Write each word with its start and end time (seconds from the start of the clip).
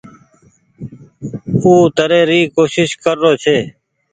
او 1.65 1.71
تري 1.95 2.21
ري 2.29 2.41
ڪوشش 2.55 2.89
ڪر 3.03 3.15
رو 3.23 3.31
ڇي۔ 3.43 3.57